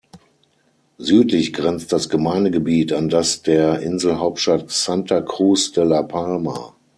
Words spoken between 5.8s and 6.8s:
La Palma.